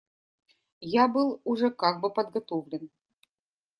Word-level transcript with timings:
Я 0.93 1.07
был 1.07 1.41
уже 1.43 1.69
как 1.69 2.01
бы 2.01 2.11
подготовлен. 2.11 2.89